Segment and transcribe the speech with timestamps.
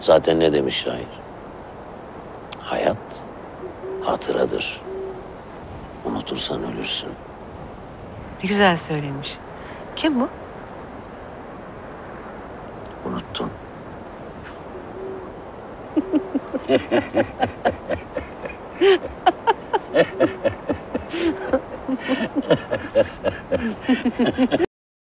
[0.00, 1.06] Zaten ne demiş şair?
[2.60, 2.96] Hayat
[4.02, 4.80] hatıradır.
[6.04, 7.08] Unutursan ölürsün.
[8.42, 9.38] Ne güzel söylemiş.
[9.96, 10.28] Kim bu?
[13.08, 13.50] Unuttun.